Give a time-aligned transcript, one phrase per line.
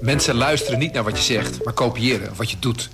[0.00, 2.90] Mensen luisteren niet naar wat je zegt, maar kopiëren wat je doet.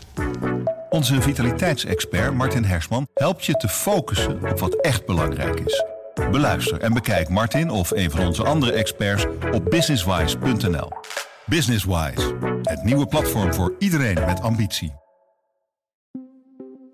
[0.91, 5.85] Onze vitaliteitsexpert Martin Hersman helpt je te focussen op wat echt belangrijk is.
[6.31, 10.89] Beluister en bekijk Martin of een van onze andere experts op businesswise.nl.
[11.47, 14.93] Businesswise, het nieuwe platform voor iedereen met ambitie.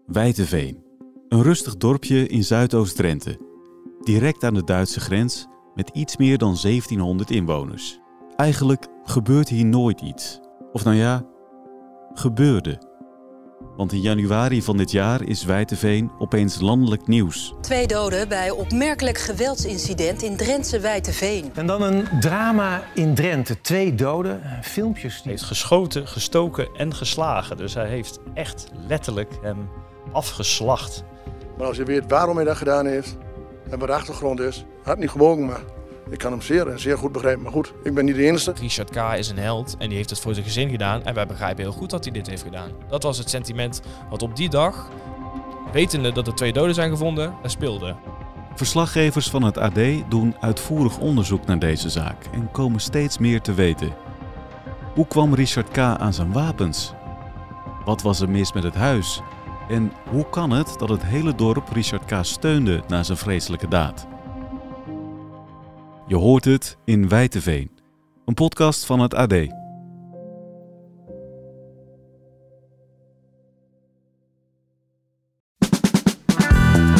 [0.07, 0.85] Wijteveen,
[1.29, 3.39] een rustig dorpje in Zuidoost-Drenthe.
[4.03, 8.00] Direct aan de Duitse grens met iets meer dan 1700 inwoners.
[8.41, 10.41] Eigenlijk gebeurt hier nooit iets.
[10.73, 11.23] Of nou ja,
[12.15, 12.78] gebeurde.
[13.77, 17.55] Want in januari van dit jaar is Wijteveen opeens landelijk nieuws.
[17.60, 21.51] Twee doden bij opmerkelijk geweldsincident in Drentse Wijteveen.
[21.55, 23.60] En dan een drama in Drenthe.
[23.60, 25.30] Twee doden, filmpjes Hij die...
[25.30, 27.57] heeft geschoten, gestoken en geslagen.
[27.57, 29.68] Dus hij heeft echt letterlijk hem
[30.12, 31.04] afgeslacht.
[31.59, 33.16] Maar als je weet waarom hij dat gedaan heeft
[33.70, 35.60] en wat de achtergrond is, had niet gewogen, maar
[36.10, 37.42] ik kan hem zeer en zeer goed begrijpen.
[37.42, 38.52] Maar goed, ik ben niet de enige.
[38.52, 38.96] Richard K.
[38.96, 41.04] is een held en die heeft het voor zijn gezin gedaan.
[41.04, 42.70] En wij begrijpen heel goed dat hij dit heeft gedaan.
[42.88, 44.90] Dat was het sentiment wat op die dag,
[45.73, 47.96] wetende dat er twee doden zijn gevonden, er speelde.
[48.54, 53.54] Verslaggevers van het AD doen uitvoerig onderzoek naar deze zaak en komen steeds meer te
[53.54, 53.92] weten.
[54.95, 55.79] Hoe kwam Richard K.
[55.79, 56.92] aan zijn wapens?
[57.85, 59.23] Wat was er mis met het huis?
[59.68, 62.24] En hoe kan het dat het hele dorp Richard K.
[62.24, 64.06] steunde na zijn vreselijke daad?
[66.11, 67.71] Je hoort het in Wijteveen,
[68.25, 69.28] een podcast van het AD.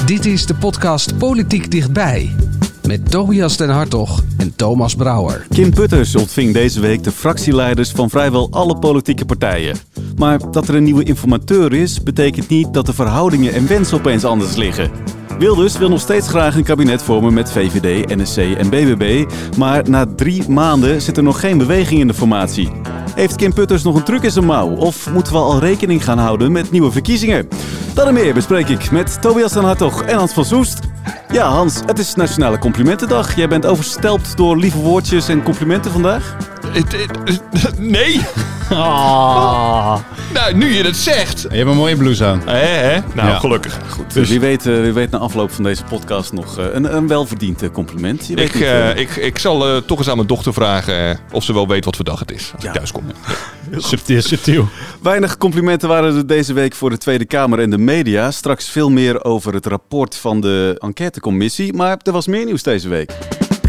[0.06, 2.34] Dit is de podcast Politiek Dichtbij.
[2.86, 5.47] Met Tobias den Hartog en Thomas Brouwer.
[5.48, 9.77] Kim Putters ontving deze week de fractieleiders van vrijwel alle politieke partijen.
[10.16, 14.25] Maar dat er een nieuwe informateur is, betekent niet dat de verhoudingen en wensen opeens
[14.25, 14.91] anders liggen.
[15.41, 19.30] Wilders wil nog steeds graag een kabinet vormen met VVD, NSC en BBB.
[19.56, 22.72] Maar na drie maanden zit er nog geen beweging in de formatie.
[23.14, 24.69] Heeft Kim Putters nog een truc in zijn mouw?
[24.69, 27.48] Of moeten we al rekening gaan houden met nieuwe verkiezingen?
[27.94, 30.78] Dat en meer bespreek ik met Tobias den Hartog en Hans van Soest.
[31.32, 33.37] Ja, Hans, het is Nationale Complimentendag.
[33.37, 36.37] Jij bent overstelpt door lieve woordjes en complimenten vandaag.
[37.78, 38.20] Nee.
[38.70, 39.98] Ah.
[40.34, 41.41] Nou, nu je het zegt.
[41.50, 42.42] Je hebt een mooie blouse aan.
[42.44, 42.98] Hè, hè?
[43.14, 43.38] Nou, Ja.
[43.38, 43.78] gelukkig.
[43.88, 46.97] Goed, dus wie weet, eh, wie weet na afloop van deze podcast nog eh, een,
[46.97, 48.26] een welverdiend eh, compliment.
[48.26, 50.53] Je weet Ik, niet, eh, eh, ik, ik zal eh, toch eens aan mijn dochter
[50.53, 52.50] vragen eh, of ze wel weet wat voor dag het is.
[52.54, 52.69] Als Ja.
[52.69, 53.03] ik thuis kom.
[53.76, 54.69] Subtiel, subtiel.
[55.02, 58.31] Weinig complimenten waren er deze week voor de Tweede Kamer en de media.
[58.31, 61.72] Straks veel meer over het rapport van de enquêtecommissie.
[61.72, 63.12] Maar er was meer nieuws deze week.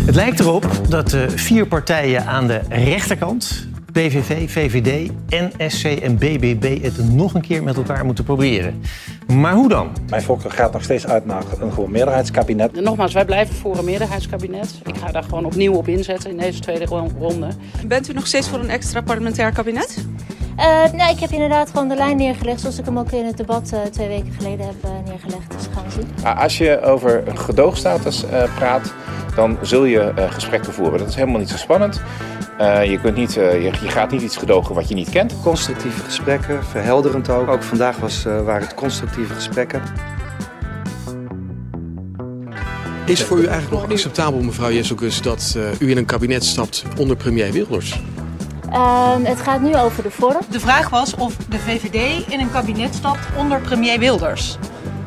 [0.06, 3.68] Het lijkt erop dat de vier partijen aan de rechterkant...
[3.92, 8.82] PVV, VVD, NSC en BBB het nog een keer met elkaar moeten proberen.
[9.28, 9.90] Maar hoe dan?
[10.10, 12.82] Mijn voorkeur gaat nog steeds uit naar een gewoon meerderheidskabinet.
[12.82, 14.80] Nogmaals, wij blijven voor een meerderheidskabinet.
[14.86, 17.48] Ik ga daar gewoon opnieuw op inzetten in deze tweede ro- ronde.
[17.88, 20.06] Bent u nog steeds voor een extra parlementair kabinet?
[20.58, 23.38] Uh, nou, ik heb inderdaad gewoon de lijn neergelegd zoals ik hem ook in het
[23.38, 25.52] debat uh, twee weken geleden heb uh, neergelegd.
[25.52, 26.36] Dus gaan we zien.
[26.38, 28.94] Als je over een gedoogstatus uh, praat,
[29.36, 31.00] dan zul je uh, gesprekken voeren.
[31.00, 32.02] Dat is helemaal niet zo spannend.
[32.60, 35.36] Uh, je, kunt niet, uh, je, je, gaat niet iets gedogen wat je niet kent.
[35.44, 37.48] Constructieve gesprekken, verhelderend ook.
[37.48, 39.82] Ook vandaag was, uh, waren het constructieve gesprekken.
[43.06, 47.16] Is voor u eigenlijk nog acceptabel, mevrouw Jesselgus, dat u in een kabinet stapt onder
[47.16, 48.02] premier Wilders?
[48.72, 50.40] Uh, het gaat nu over de vorm.
[50.50, 54.58] De vraag was of de VVD in een kabinet stapt onder premier Wilders.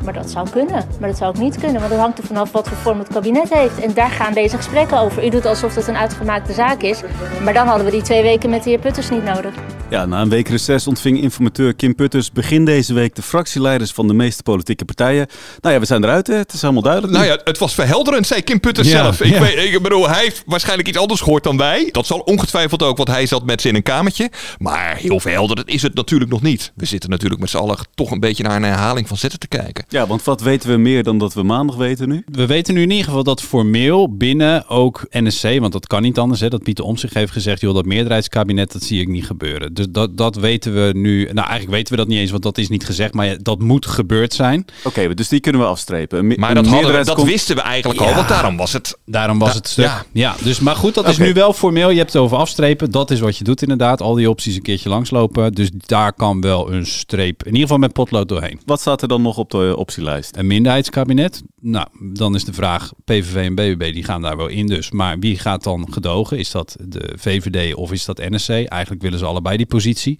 [0.05, 0.85] Maar dat zou kunnen.
[0.99, 1.79] Maar dat zou ook niet kunnen.
[1.79, 3.79] Want dat hangt er vanaf wat voor vorm het kabinet heeft.
[3.79, 5.25] En daar gaan deze gesprekken over.
[5.25, 7.01] U doet alsof het een uitgemaakte zaak is.
[7.43, 9.53] Maar dan hadden we die twee weken met de heer Putters niet nodig.
[9.89, 14.07] Ja, na een week reces ontving informateur Kim Putters begin deze week de fractieleiders van
[14.07, 15.27] de meeste politieke partijen.
[15.61, 16.33] Nou ja, we zijn eruit, hè?
[16.33, 17.13] het is helemaal duidelijk.
[17.13, 19.21] Nou ja, het was verhelderend, zei Kim Putters Ja, zelf.
[19.21, 19.39] Ik, ja.
[19.39, 21.89] weet, ik bedoel, hij heeft waarschijnlijk iets anders gehoord dan wij.
[21.91, 24.29] Dat zal ongetwijfeld ook, want hij zat met ze in een kamertje.
[24.57, 26.71] Maar heel verhelderend is het natuurlijk nog niet.
[26.75, 29.47] We zitten natuurlijk met z'n allen toch een beetje naar een herhaling van zetten te
[29.47, 29.85] kijken.
[29.89, 32.23] Ja, want wat weten we meer dan dat we maandag weten nu?
[32.31, 36.17] We weten nu in ieder geval dat formeel binnen ook NSC, want dat kan niet
[36.17, 39.73] anders, hè, dat Pieter Omtzigt heeft gezegd, joh, dat meerderheidskabinet, dat zie ik niet gebeuren.
[39.75, 42.57] Dus dat, dat weten we nu, nou eigenlijk weten we dat niet eens, want dat
[42.57, 44.65] is niet gezegd, maar dat moet gebeurd zijn.
[44.83, 46.27] Oké, dus die kunnen we afstrepen.
[46.27, 48.97] Me- Maar dat, hadden we, dat wisten we eigenlijk al, want daarom was het...
[49.05, 49.85] Daarom was Da- het stuk.
[49.85, 50.05] ja.
[50.11, 50.35] Ja.
[50.43, 51.89] dus maar goed, dat is nu wel formeel.
[51.89, 52.91] Je hebt het over afstrepen.
[52.91, 54.01] Dat is wat je doet inderdaad.
[54.01, 55.51] Al die opties een keertje langslopen.
[55.53, 58.59] Dus daar kan wel een streep, in ieder geval met potlood doorheen.
[58.65, 60.37] Wat staat er dan nog op de optielijst?
[60.37, 61.41] Een minderheidskabinet.
[61.61, 64.91] Nou, dan is de vraag, PVV en BBB die gaan daar wel in dus.
[64.91, 66.37] Maar wie gaat dan gedogen?
[66.37, 68.49] Is dat de VVD of is dat NSC?
[68.49, 70.19] Eigenlijk willen ze allebei die positie.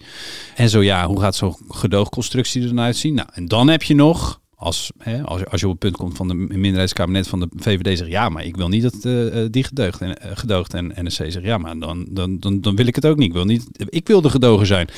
[0.54, 3.14] En zo ja, hoe gaat zo'n gedoogconstructie er dan uitzien?
[3.14, 6.16] Nou, en dan heb je nog Als, hè, als, als je op het punt komt
[6.16, 9.50] van de minderheidskabinet van de VVD zegt ja, maar ik wil niet dat eh, eh,
[9.50, 12.86] die gedeugt en, eh, gedoogt en NSC zegt ja, maar dan, dan, dan, dan wil
[12.86, 13.26] ik het ook niet.
[13.26, 14.88] Ik wil, niet, ik wil de gedogen zijn.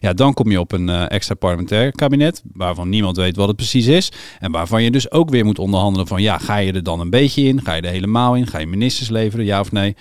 [0.00, 3.86] Ja, dan kom je op een extra parlementair kabinet waarvan niemand weet wat het precies
[3.86, 7.00] is en waarvan je dus ook weer moet onderhandelen van ja, ga je er dan
[7.00, 7.62] een beetje in?
[7.62, 8.46] Ga je er helemaal in?
[8.46, 9.44] Ga je ministers leveren?
[9.44, 9.96] Ja of nee?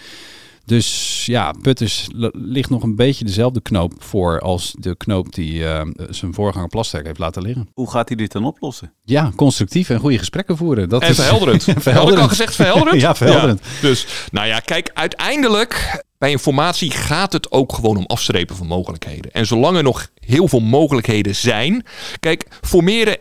[0.65, 5.81] Dus ja, Putters ligt nog een beetje dezelfde knoop voor als de knoop die eh,
[6.09, 7.69] zijn voorganger Plasterk heeft laten liggen.
[7.73, 8.93] Hoe gaat hij dit dan oplossen?
[9.03, 10.89] Ja, constructief en goede gesprekken voeren.
[10.89, 11.65] Dat en is verhelderend.
[11.85, 13.01] Had ik al gezegd verhelderend?
[13.07, 13.61] ja, verhelderend.
[13.63, 18.67] Ja, dus, nou ja, kijk, uiteindelijk bij informatie gaat het ook gewoon om afstrepen van
[18.67, 19.31] mogelijkheden.
[19.31, 21.85] En zolang er nog heel veel mogelijkheden zijn.
[22.19, 23.17] Kijk, formeren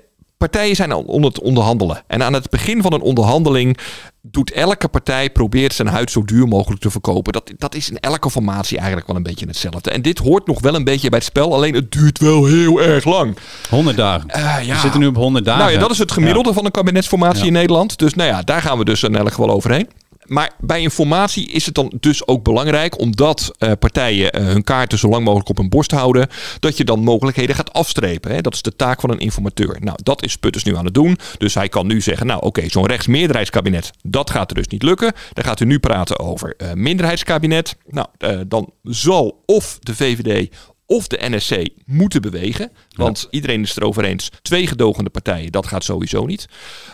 [0.51, 2.03] partijen zijn al onder het onderhandelen.
[2.07, 3.79] En aan het begin van een onderhandeling
[4.23, 7.33] doet elke partij probeert zijn huid zo duur mogelijk te verkopen.
[7.33, 9.91] Dat, dat is in elke formatie eigenlijk wel een beetje hetzelfde.
[9.91, 12.83] En dit hoort nog wel een beetje bij het spel, alleen het duurt wel heel
[12.83, 13.37] erg lang.
[13.71, 14.29] 100 dagen.
[14.65, 14.75] ja.
[14.75, 15.61] We zitten nu op 100 dagen.
[15.61, 16.55] Nou ja, dat is het gemiddelde Ja.
[16.55, 17.47] van een kabinetsformatie Ja.
[17.47, 17.99] in Nederland.
[17.99, 19.89] Dus nou ja, daar gaan we dus in elk geval overheen.
[20.27, 24.99] Maar bij informatie is het dan dus ook belangrijk, omdat eh, partijen eh, hun kaarten
[24.99, 26.29] zo lang mogelijk op hun borst houden,
[26.61, 28.31] dat je dan mogelijkheden gaat afstrepen.
[28.31, 28.41] Hè?
[28.41, 29.77] Dat is de taak van een informateur.
[29.81, 31.19] Nou, dat is Putters nu aan het doen.
[31.39, 35.13] Dus hij kan nu zeggen, nou oké, zo'n rechtsmeerderheidskabinet, dat gaat er dus niet lukken.
[35.33, 37.77] Dan gaat u nu praten over eh, minderheidskabinet.
[37.87, 38.07] Nou,
[38.47, 40.49] dan zal of de VVD
[40.87, 42.71] of de NSC moeten bewegen.
[42.97, 44.31] Want iedereen is het erover eens.
[44.43, 46.49] Twee gedogende partijen, dat gaat sowieso niet.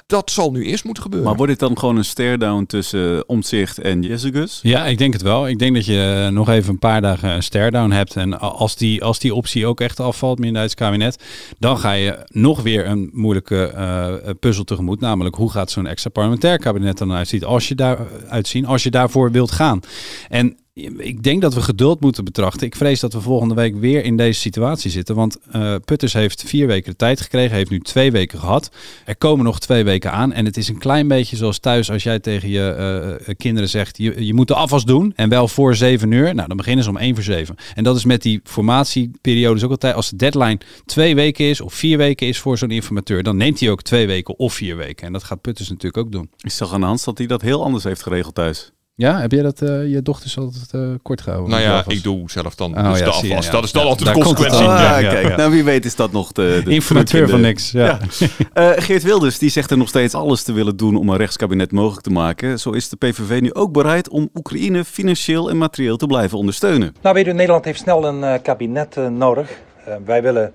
[0.06, 1.28] Dat zal nu eerst moeten gebeuren.
[1.28, 4.58] Maar wordt dit dan gewoon een stare-down tussen Omtzigt en Jezegus?
[4.62, 5.48] Ja, ik denk het wel.
[5.48, 8.16] Ik denk dat je eh, nog even een paar dagen een stare-down hebt.
[8.16, 11.24] En als die, als die optie ook echt afvalt, minderheidskabinet,
[11.58, 15.00] dan ga je nog weer een moeilijke eh, puzzel tegemoet.
[15.00, 17.98] Namelijk, hoe gaat zo'n extra parlementair kabinet dan uitzien als je, daar,
[18.28, 19.80] uitzien als je daarvoor wilt gaan?
[20.28, 20.56] En
[20.96, 22.66] ik denk dat we geduld moeten betrachten.
[22.66, 25.14] Ik vrees dat we volgende week weer in deze situatie zitten.
[25.14, 27.56] Want eh, Putters heeft vier weken de tijd gekregen.
[27.56, 28.70] Heeft nu twee weken gehad.
[29.04, 30.32] Er komen nog twee weken aan.
[30.32, 33.98] En het is een klein beetje zoals thuis als jij tegen je eh, kinderen zegt...
[33.98, 36.34] Je, je moet de afwas doen en wel voor zeven uur.
[36.34, 37.56] Nou, dan beginnen ze om één voor zeven.
[37.74, 39.94] En dat is met die formatieperiodes ook altijd.
[39.94, 43.22] Als de deadline twee weken is of vier weken is voor zo'n informateur...
[43.22, 45.06] dan neemt hij ook twee weken of vier weken.
[45.06, 46.30] En dat gaat Putters natuurlijk ook doen.
[46.40, 48.72] Ik zag aan de hand dat hij dat heel anders heeft geregeld thuis.
[49.00, 51.50] Ja, heb jij dat eh, je dochters altijd eh, kort gehouden?
[51.50, 53.46] Nou ja, ik doe zelf dan Oh, dus ja, de afwas.
[53.46, 53.52] ja.
[53.52, 54.60] Dat is dan Ja, altijd de consequentie.
[54.66, 54.70] al.
[54.70, 55.36] Ah, Ja, kijk.
[55.36, 57.98] Nou, wie weet is dat nog de, de Informateur van de- niks, ja.
[58.52, 61.72] Eh, Geert Wilders die zegt er nog steeds alles te willen doen om een rechtskabinet
[61.72, 62.58] mogelijk te maken.
[62.58, 66.94] Zo is de PVV nu ook bereid om Oekraïne financieel en materieel te blijven ondersteunen.
[67.02, 69.50] Nou, weet u, Nederland heeft snel een eh, kabinet nodig.
[69.84, 70.52] Eh, wij willen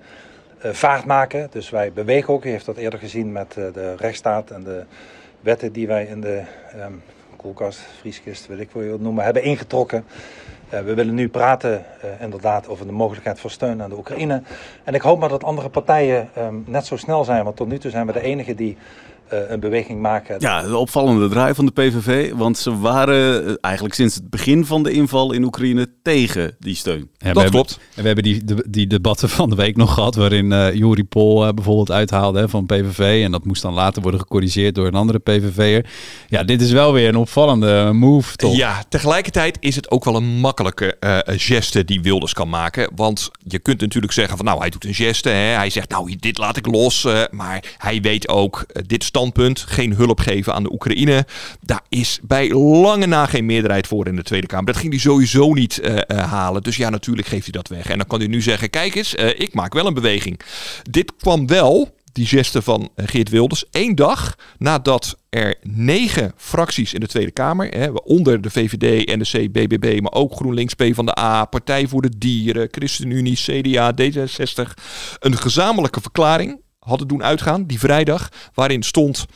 [0.58, 2.44] eh, vaart maken, dus wij bewegen ook.
[2.44, 4.82] U heeft dat eerder gezien met eh, de rechtsstaat en de
[5.40, 6.42] wetten die wij in de
[6.72, 6.92] ehm,
[7.46, 10.04] koelkast, vrieskist, weet ik hoe je het noemen, hebben ingetrokken.
[10.68, 14.42] Eh, we willen nu praten eh, inderdaad over de mogelijkheid voor steun aan de Oekraïne.
[14.84, 17.78] En ik hoop maar dat andere partijen ehm, net zo snel zijn, want tot nu
[17.78, 18.76] toe zijn we de enige die
[19.28, 20.36] een beweging maken.
[20.38, 24.64] Ja, de opvallende draai van de PVV, want ze waren eh, eigenlijk sinds het begin
[24.66, 27.10] van de inval in Oekraïne tegen die steun.
[27.18, 27.60] Ja, we hebben-
[27.94, 31.04] En we hebben die, de- die debatten van de week nog gehad, waarin eh Juri
[31.04, 33.22] Pol eh, bijvoorbeeld uithaalde hè, van PVV.
[33.24, 35.86] En dat moest dan later worden gecorrigeerd door een andere PVV'er.
[36.28, 38.56] Ja, dit is wel weer een opvallende move, toch?
[38.56, 42.90] Ja, tegelijkertijd is het ook wel een makkelijke eh, geste die Wilders kan maken.
[42.94, 45.28] Want je kunt natuurlijk zeggen van nou, hij doet een geste.
[45.28, 45.34] Hè.
[45.54, 47.04] Hij zegt nou, dit laat ik los.
[47.04, 51.26] eh, maar hij weet ook, eh, dit standpunt, geen hulp geven aan de Oekraïne.
[51.60, 54.66] Daar is bij lange na geen meerderheid voor in de Tweede Kamer.
[54.66, 56.62] Dat ging hij sowieso niet eh, eh, halen.
[56.62, 57.88] Dus ja, natuurlijk geeft hij dat weg.
[57.88, 60.40] En dan kan hij nu zeggen, kijk eens, eh, ik maak wel een beweging.
[60.90, 63.64] Dit kwam wel die geste van Geert Wilders.
[63.70, 69.52] één dag nadat er negen fracties in de Tweede Kamer, hè, onder de VVD, NSC,
[69.52, 74.74] BBB, maar ook GroenLinks, PvdA, Partij voor de Dieren, ChristenUnie, CDA, D66,
[75.18, 79.26] een gezamenlijke verklaring hadden doen uitgaan, die vrijdag, waarin stond...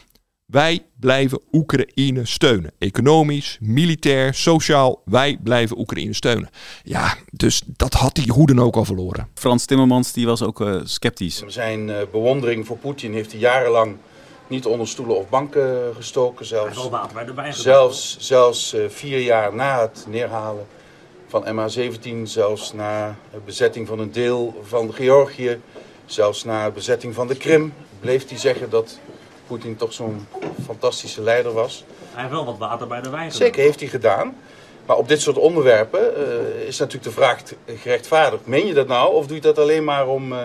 [0.50, 2.73] Wij blijven Oekraïne steunen.
[2.78, 5.02] Economisch, militair, sociaal.
[5.04, 6.50] Wij blijven Oekraïne steunen.
[6.83, 9.28] Ja, dus dat had hij hoe dan ook al verloren.
[9.35, 11.42] Frans Timmermans die was ook eh, sceptisch.
[11.47, 13.97] Zijn eh, bewondering voor Poetin heeft hij jarenlang
[14.47, 16.47] niet onder stoelen of banken gestoken.
[16.47, 16.75] Zelfs,
[17.50, 20.66] zelfs, zelfs eh, vier jaar na het neerhalen
[21.28, 25.61] van MH17, zelfs na de bezetting van een deel van Georgië,
[26.12, 28.98] zelfs na de bezetting van de Krim, bleef hij zeggen dat
[29.46, 30.26] Poetin toch zo'n
[30.64, 31.84] fantastische leider was.
[32.12, 33.32] Hij heeft wel wat water bij de wijn.
[33.32, 34.34] Zeker heeft hij gedaan.
[34.86, 38.46] Maar op dit soort onderwerpen eh, is natuurlijk de vraag gerechtvaardigd.
[38.46, 40.38] Meen je dat nou of doe je dat alleen maar om eh,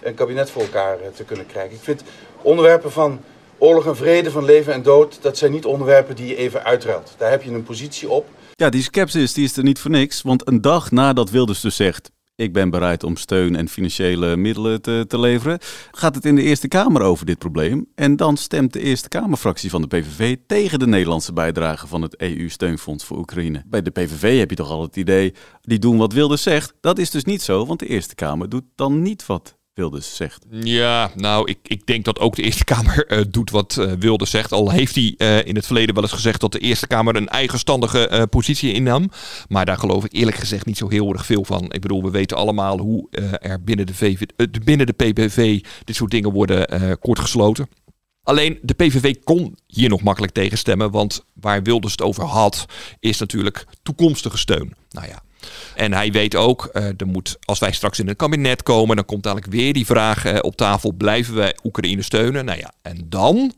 [0.00, 1.74] een kabinet voor elkaar eh, te kunnen krijgen?
[1.74, 2.02] Ik vind
[2.42, 3.20] onderwerpen van
[3.58, 7.14] oorlog en vrede, van leven en dood, dat zijn niet onderwerpen die je even uitruilt.
[7.16, 8.26] Daar heb je een positie op.
[8.52, 11.76] Ja, die skepsis die is er niet voor niks, want een dag nadat Wilders dus
[11.76, 12.10] zegt...
[12.38, 15.58] ik ben bereid om steun en financiële middelen te, te leveren.
[15.90, 17.86] Gaat het in de Eerste Kamer over dit probleem?
[17.94, 22.16] En dan stemt de Eerste Kamerfractie van de PVV tegen de Nederlandse bijdrage van het
[22.16, 23.62] EU-steunfonds voor Oekraïne.
[23.66, 26.74] Bij de PVV heb je toch al het idee, die doen wat Wilders zegt.
[26.80, 30.44] Dat is dus niet zo, want de Eerste Kamer doet dan niet wat Wilders zegt.
[30.50, 34.30] Ja, nou, ik, ik denk dat ook de Eerste Kamer eh, doet wat uh, Wilders
[34.30, 34.52] zegt.
[34.52, 37.28] Al heeft hij eh, in het verleden wel eens gezegd dat de Eerste Kamer een
[37.28, 39.10] eigenstandige positie innam.
[39.48, 41.72] Maar daar geloof ik eerlijk gezegd niet zo heel erg veel van.
[41.72, 44.26] Ik bedoel, we weten allemaal hoe er binnen de, VV,
[44.64, 47.68] binnen de PPV dit soort dingen worden kort gesloten.
[48.22, 52.66] Alleen de PVV kon hier nog makkelijk tegen stemmen, want waar Wilders het over had,
[53.00, 54.74] is natuurlijk toekomstige steun.
[54.90, 55.22] Nou ja,
[55.74, 59.04] en hij weet ook, uh, er moet, als wij straks in een kabinet komen, dan
[59.04, 62.44] komt dadelijk weer die vraag uh, op tafel: blijven wij Oekraïne steunen?
[62.44, 63.52] Nou ja, en dan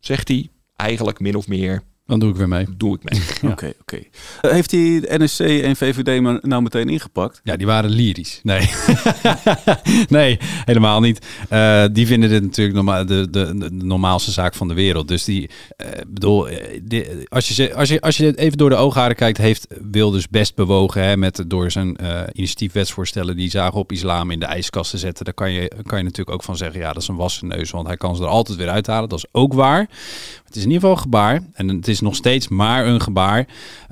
[0.00, 2.66] zegt hij eigenlijk min of meer: dan doe ik weer mee.
[2.76, 3.20] Doe ik mee.
[3.52, 4.02] Oké, oké.
[4.40, 7.40] Heeft hij de NSC en VVD nou meteen ingepakt?
[7.44, 8.40] Ja, die waren lyrisch.
[8.42, 8.70] Nee,
[10.08, 11.26] nee helemaal niet.
[11.52, 15.08] Uh, die vinden dit natuurlijk normaal, de, de, de, normaalste zaak van de wereld.
[15.08, 16.48] Dus die, uh, bedoel,
[16.82, 20.54] die, als, je, als, je, als je even door de oogharen kijkt, heeft Wilders best
[20.54, 24.98] bewogen hè, met, door zijn uh, initiatiefwetsvoorstellen die zagen op islam in de ijskast te
[24.98, 25.24] zetten.
[25.24, 27.70] Daar kan je, kan je natuurlijk ook van zeggen, ja, dat is een wassen neus,
[27.70, 29.08] want hij kan ze er altijd weer uithalen.
[29.08, 29.88] Dat is ook waar.
[30.52, 31.40] Het is in ieder geval een gebaar.
[31.52, 33.46] En het is nog steeds maar een gebaar.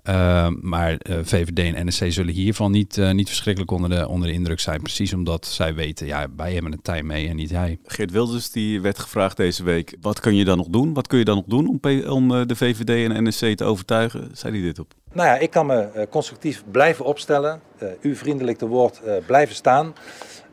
[0.08, 4.08] Uh, maar uh, eh, VVD en NSC zullen hiervan niet, uh, niet verschrikkelijk onder de,
[4.08, 4.82] onder de indruk zijn.
[4.82, 7.78] Precies omdat zij weten, ja, wij hebben het tijd mee en niet hij.
[7.84, 10.94] Geert Wilders die werd gevraagd deze week, wat kun je dan nog doen?
[10.94, 14.30] Wat kun je dan nog doen om, om de VVD en NSC te overtuigen?
[14.32, 14.92] Zei hij dit op?
[15.12, 17.60] Nou ja, ik kan me constructief blijven opstellen,
[18.00, 19.94] u vriendelijk te woord blijven staan.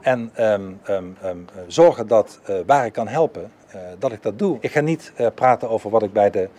[0.02, 3.52] En um, um, um, zorgen dat waar ik kan helpen,
[4.00, 4.58] dat ik dat doe.
[4.60, 6.50] Ik ga niet praten over wat ik bij de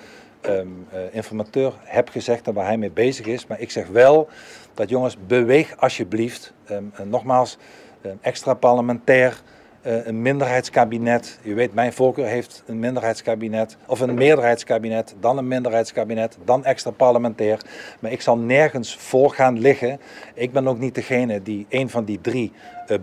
[0.47, 3.47] um, uh, informateur heb gezegd en waar hij mee bezig is.
[3.47, 4.29] Maar ik zeg wel
[4.75, 6.53] dat jongens, beweeg alsjeblieft.
[6.71, 7.59] Um, nogmaals,
[8.03, 9.43] um, extra parlementair,
[9.83, 11.39] een minderheidskabinet.
[11.43, 16.91] U weet, mijn voorkeur heeft een minderheidskabinet, of een meerderheidskabinet, dan een minderheidskabinet, dan extra
[16.91, 17.61] parlementair.
[18.01, 20.01] Maar ik zal nergens voor gaan liggen.
[20.35, 22.53] Ik ben ook niet degene die een van die drie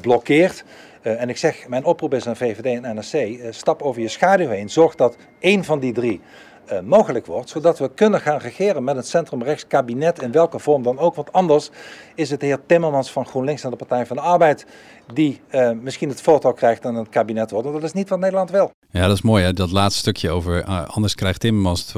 [0.02, 0.64] blokkeert.
[1.06, 4.08] Uh, en ik zeg, mijn oproep is aan VVD en NRC, uh, stap over je
[4.08, 4.70] schaduw heen.
[4.70, 6.22] Zorg dat één van die drie
[6.72, 10.84] uh, mogelijk wordt, zodat we kunnen gaan regeren met het centrumrechts kabinet in welke vorm
[10.84, 11.16] dan ook.
[11.16, 11.70] Want anders
[12.16, 14.66] is het de heer Timmermans van GroenLinks en de Partij van de Arbeid
[15.14, 17.72] die uh, misschien het voortouw krijgt aan het kabinet wordt.
[17.72, 18.72] dat is niet wat Nederland wil.
[18.90, 19.54] Ja, dat is mooi hè?
[19.54, 21.92] dat laatste stukje over uh, anders krijgt Timmermans het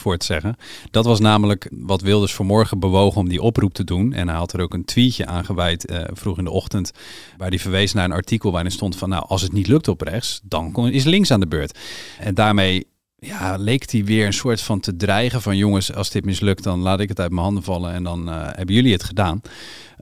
[0.00, 0.56] voor, het zeggen.
[0.90, 4.12] Dat was namelijk wat Wilders vanmorgen bewogen om die oproep te doen.
[4.12, 6.90] En hij had er ook een tweetje aan gewijd vroeg in de ochtend,
[7.36, 10.00] waar hij verwees naar een artikel waarin stond van nou, als het niet lukt op
[10.00, 11.78] rechts, dan is links aan de beurt.
[12.18, 12.86] En daarmee
[13.18, 16.78] ja, leek hij weer een soort van te dreigen van jongens, als dit mislukt, dan
[16.78, 19.40] laat ik het uit mijn handen vallen en dan uh, hebben jullie het gedaan.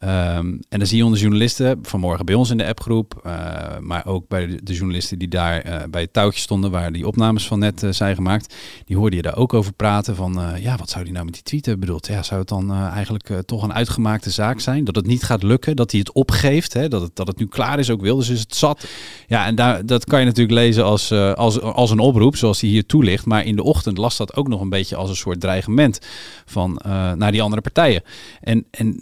[0.04, 3.32] Um, en dan zie je onder journalisten, vanmorgen bij ons in de appgroep, uh,
[3.80, 7.46] maar ook bij de, journalisten die daar uh, bij het touwtje stonden, waar die opnames
[7.46, 10.90] van net uh, zijn gemaakt, die hoorde je daar ook over praten van, ja, wat
[10.90, 12.06] zou die nou met die tweet hebben bedoeld?
[12.06, 14.84] Ja, zou het dan eigenlijk toch een uitgemaakte zaak zijn?
[14.84, 16.88] Dat het niet gaat lukken, dat hij het opgeeft, hè?
[16.88, 18.86] Dat, het, dat het nu klaar is ook wil, dus is het zat.
[19.26, 22.70] Ja, en daar, dat kan je natuurlijk lezen als, als, als een oproep, zoals hij
[22.70, 25.40] hier toelicht, maar in de ochtend las dat ook nog een beetje als een soort
[25.40, 25.98] dreigement
[26.44, 26.80] van,
[27.16, 28.02] naar die andere partijen.
[28.40, 28.98] En, en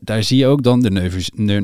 [0.00, 0.90] daar zie je ook dan de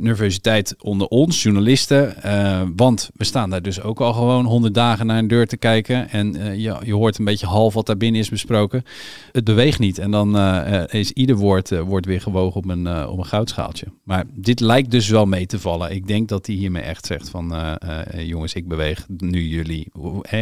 [0.00, 2.14] nervositeit onder ons, journalisten.
[2.24, 5.56] Uh, want we staan daar dus ook al gewoon honderd dagen naar een deur te
[5.56, 6.10] kijken.
[6.10, 8.84] En uh, je, je hoort een beetje half wat daar binnen is besproken.
[9.32, 9.98] Het beweegt niet.
[9.98, 13.86] En dan uh, is ieder woord wordt weer gewogen op een, op een goudschaaltje.
[14.04, 15.90] Maar dit lijkt dus wel mee te vallen.
[15.90, 17.78] Ik denk dat hij hiermee echt zegt van
[18.16, 19.92] jongens, ik beweeg nu jullie.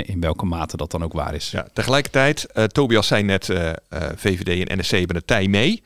[0.05, 1.51] in welke mate dat dan ook waar is.
[1.51, 3.45] Ja, tegelijkertijd, Tobias zei net,
[4.17, 5.83] VVD en NSC hebben het tij mee.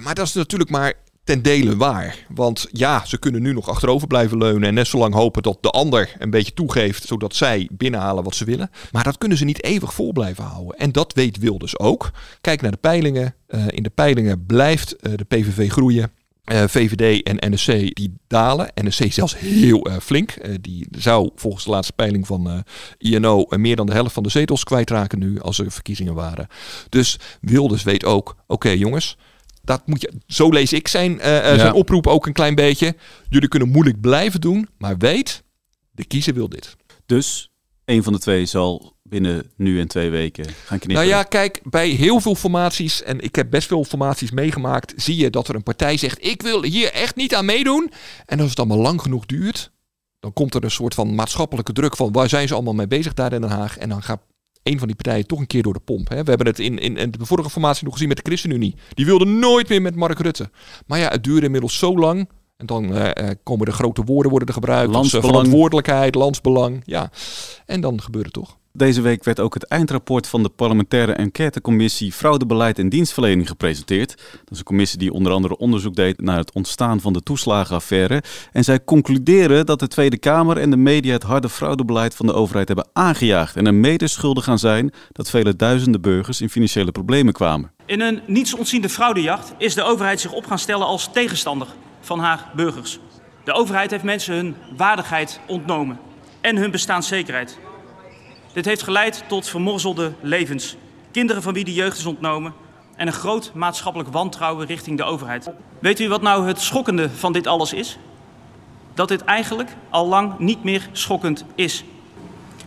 [0.00, 0.94] Maar dat is natuurlijk maar
[1.28, 2.26] ten dele waar.
[2.28, 5.58] Want ja, ze kunnen nu nog achterover blijven leunen en net zo lang hopen dat
[5.60, 8.70] de ander een beetje toegeeft, zodat zij binnenhalen wat ze willen.
[8.92, 10.76] Maar dat kunnen ze niet eeuwig vol blijven houden.
[10.76, 12.10] En dat weet Wilders ook.
[12.40, 13.34] Kijk naar de peilingen.
[13.48, 16.10] Uh, in de peilingen blijft uh, de PVV groeien.
[16.52, 18.70] Uh, VVD en NSC die dalen.
[18.74, 20.34] NSC zelfs heel flink.
[20.60, 22.64] Die zou volgens de laatste peiling van
[22.98, 26.46] INO meer dan de helft van de zetels kwijtraken nu als er verkiezingen waren.
[26.88, 29.16] Dus Wilders weet ook, oké jongens,
[29.68, 32.96] dat moet je, zo lees ik zijn, uh, zijn oproep ook een klein beetje.
[33.28, 35.42] Jullie kunnen moeilijk blijven doen, maar weet,
[35.90, 36.76] de kiezer wil dit.
[37.06, 37.50] Dus
[37.84, 41.06] een van de twee zal binnen nu en twee weken gaan knippen.
[41.06, 45.16] Nou ja, kijk, bij heel veel formaties, en ik heb best veel formaties meegemaakt, zie
[45.16, 47.90] je dat er een partij zegt, ik wil hier echt niet aan meedoen.
[48.26, 49.70] En als het allemaal lang genoeg duurt,
[50.20, 53.14] dan komt er een soort van maatschappelijke druk van, waar zijn ze allemaal mee bezig
[53.14, 53.78] daar in Den Haag?
[53.78, 54.20] En dan gaat
[54.68, 56.08] een van die partijen toch een keer door de pomp.
[56.08, 56.22] Hè.
[56.22, 58.74] We hebben het in, in, in, de vorige formatie nog gezien met de ChristenUnie.
[58.94, 60.50] Die wilde nooit meer met Mark Rutte.
[60.86, 62.28] Maar ja, het duurde inmiddels zo lang.
[62.56, 64.86] En dan eh, eh, komen de grote woorden worden er gebruikt.
[64.86, 65.28] als, Landsbelang.
[65.28, 66.82] verantwoordelijkheid, landsbelang.
[66.84, 67.10] Ja.
[67.66, 68.57] En dan gebeurt het toch.
[68.78, 74.16] Deze week werd ook het eindrapport van de parlementaire enquêtecommissie Fraudebeleid en Dienstverlening gepresenteerd.
[74.16, 78.22] Dat is een commissie die onder andere onderzoek deed naar het ontstaan van de toeslagenaffaire.
[78.52, 82.32] En zij concluderen dat de Tweede Kamer en de media het harde fraudebeleid van de
[82.32, 83.56] overheid hebben aangejaagd.
[83.56, 87.72] En er mede schuldig aan zijn dat vele duizenden burgers in financiële problemen kwamen.
[87.86, 91.68] In een nietsontziende fraudejacht is de overheid zich op gaan stellen als tegenstander
[92.00, 92.98] van haar burgers.
[93.44, 95.98] De overheid heeft mensen hun waardigheid ontnomen
[96.40, 97.58] en hun bestaanszekerheid.
[98.58, 100.76] Dit heeft geleid tot vermorzelde levens,
[101.10, 102.52] kinderen van wie de jeugd is ontnomen
[102.96, 105.50] en een groot maatschappelijk wantrouwen richting de overheid.
[105.78, 107.98] Weet u wat nou het schokkende van dit alles is?
[108.94, 111.84] Dat dit eigenlijk al lang niet meer schokkend is.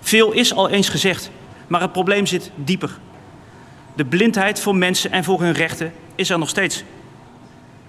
[0.02, 1.32] Veel is al eens gezegd,
[1.68, 3.00] maar het probleem zit dieper.
[3.96, 6.84] De blindheid voor mensen en voor hun rechten is er nog steeds.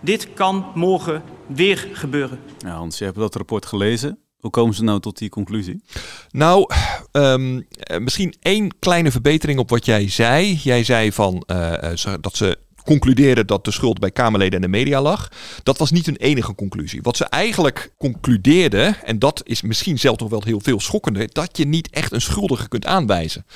[0.01, 2.41] Dit kan morgen weer gebeuren.
[2.59, 4.19] Ja, Hans, je hebt dat rapport gelezen.
[4.43, 5.83] Hoe komen ze nou tot die conclusie?
[6.31, 6.67] Nou,
[7.13, 10.55] ehm, eh, misschien één kleine verbetering op wat jij zei.
[10.55, 14.79] Jij zei van, eh, eh, dat ze concluderen dat de schuld bij Kamerleden en de
[14.79, 15.29] media lag.
[15.63, 17.03] Dat was niet hun enige conclusie.
[17.03, 21.57] Wat ze eigenlijk concludeerden, en dat is misschien zelf toch wel heel veel schokkender, dat
[21.57, 23.47] je niet echt een schuldige kunt aanwijzen.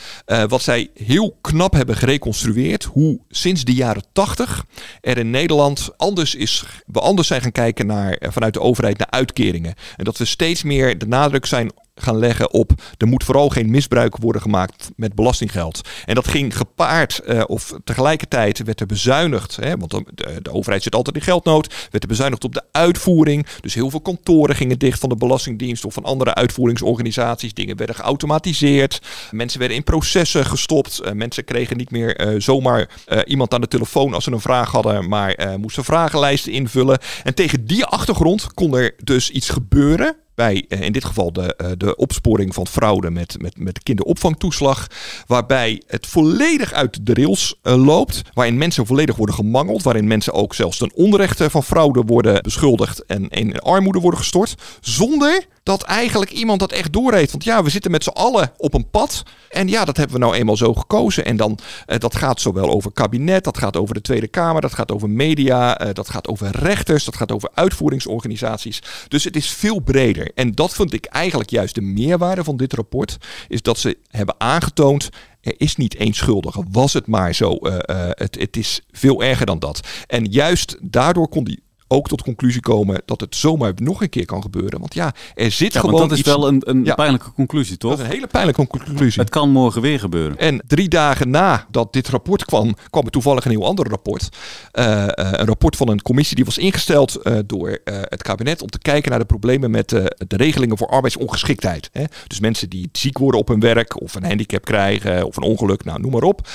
[0.48, 4.64] Wat zij heel knap hebben gereconstrueerd, hoe sinds de jaren 80
[5.00, 9.10] er in Nederland anders is, we anders zijn gaan kijken naar, vanuit de overheid naar
[9.10, 9.75] uitkeringen.
[9.96, 13.70] En dat we steeds meer de nadruk zijn gaan leggen op er moet vooral geen
[13.70, 15.80] misbruik worden gemaakt met belastinggeld.
[16.04, 20.04] En dat ging gepaard eh, of tegelijkertijd werd er bezuinigd, hè, want de,
[20.42, 23.46] de, overheid zit altijd in geldnood, werd er bezuinigd op de uitvoering.
[23.60, 27.54] Dus heel veel kantoren gingen dicht van de Belastingdienst of van andere uitvoeringsorganisaties.
[27.54, 29.00] Dingen werden geautomatiseerd.
[29.30, 30.98] Mensen werden in processen gestopt.
[30.98, 32.88] Eh, mensen kregen niet meer eh, zomaar
[33.24, 36.98] iemand aan de telefoon als ze een vraag hadden, maar moesten vragenlijsten invullen.
[37.22, 41.57] En tegen die achtergrond kon er dus iets gebeuren bij eh, in dit geval de,
[41.57, 44.87] eh, de opsporing van fraude met, met, met de kinderopvangtoeslag.
[45.26, 48.23] Waarbij het volledig uit de rails eh, loopt.
[48.33, 49.83] Waarin mensen volledig worden gemangeld.
[49.83, 53.05] Waarin mensen ook zelfs ten onrechte van fraude worden beschuldigd.
[53.05, 54.55] En in armoede worden gestort.
[54.81, 57.31] Zonder dat eigenlijk iemand dat echt doorheeft.
[57.31, 59.22] Want ja, we zitten met z'n allen op een pad.
[59.50, 61.24] En ja, dat hebben we nou eenmaal zo gekozen.
[61.24, 64.74] En dan, eh, dat gaat zowel over kabinet, dat gaat over de Tweede Kamer, dat
[64.74, 68.83] gaat over media, eh, dat gaat over rechters, dat gaat over uitvoeringsorganisaties.
[69.09, 70.31] Dus het is veel breder.
[70.35, 73.16] En dat vind ik eigenlijk juist de meerwaarde van dit rapport.
[73.48, 75.09] Is dat ze hebben aangetoond.
[75.40, 76.64] Er is niet één schuldige.
[76.70, 77.57] Was het maar zo.
[77.57, 79.81] eh, het, het is veel erger dan dat.
[80.07, 84.25] En juist daardoor kon die ook tot conclusie komen dat het zomaar nog een keer
[84.25, 84.81] kan gebeuren.
[84.81, 86.94] Want ja, er zit Ja, gewoon dat is iets- wel een, een Ja.
[86.94, 87.90] pijnlijke conclusie, toch?
[87.90, 89.20] Dat is een hele pijnlijke conclusie.
[89.20, 90.38] Het kan morgen weer gebeuren.
[90.38, 94.29] En drie dagen nadat dit rapport kwam, kwam er toevallig een heel ander rapport.
[94.72, 98.68] Eh, eh, een rapport van een commissie die was ingesteld eh, door het kabinet om
[98.68, 101.88] te kijken naar de problemen met de regelingen voor arbeidsongeschiktheid.
[101.92, 102.05] Hè?
[102.27, 105.85] Dus mensen die ziek worden op hun werk of een handicap krijgen of een ongeluk,
[105.85, 106.49] nou noem maar op.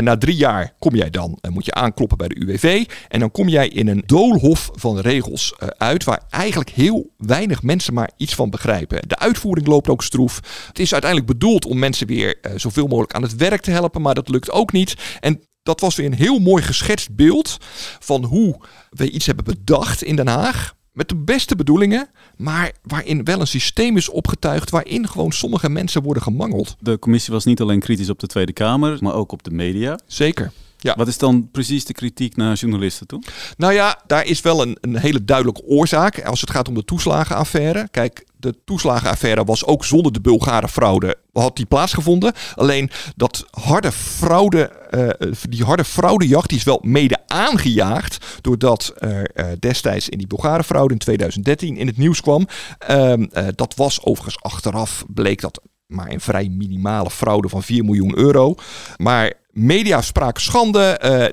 [0.00, 3.48] Na drie jaar kom jij dan, moet je aankloppen bij de UWV en dan kom
[3.48, 8.34] jij in een doolhof van regels eh, uit waar eigenlijk heel weinig mensen maar iets
[8.34, 9.08] van begrijpen.
[9.08, 10.40] De uitvoering loopt ook stroef.
[10.66, 14.02] Het is uiteindelijk bedoeld om mensen weer eh, zoveel mogelijk aan het werk te helpen,
[14.02, 14.96] maar dat lukt ook niet.
[15.20, 17.56] En dat was weer een heel mooi geschetst beeld
[18.00, 20.74] van hoe we iets hebben bedacht in Den Haag.
[20.92, 26.02] Met de beste bedoelingen, maar waarin wel een systeem is opgetuigd waarin gewoon sommige mensen
[26.02, 26.76] worden gemangeld.
[26.80, 29.98] De commissie was niet alleen kritisch op de Tweede Kamer, maar ook op de media.
[30.06, 30.52] Zeker.
[30.82, 30.94] Ja.
[30.96, 33.22] Wat is dan precies de kritiek naar journalisten toe?
[33.56, 36.84] Nou ja, daar is wel een, een hele duidelijke oorzaak als het gaat om de
[36.84, 37.88] toeslagenaffaire.
[37.90, 42.32] Kijk, de toeslagenaffaire was ook zonder de Bulgare fraude had die plaatsgevonden.
[42.54, 49.30] Alleen dat harde fraude, eh, die harde fraudejacht, die is wel mede aangejaagd doordat er
[49.30, 52.46] eh, destijds in die Bulgare fraude in 2013 in het nieuws kwam.
[52.78, 57.84] Ehm, eh, dat was overigens achteraf bleek dat maar een vrij minimale fraude van 4
[57.84, 58.54] miljoen euro.
[58.96, 60.80] Maar media spraken schande.
[60.82, 61.28] eh,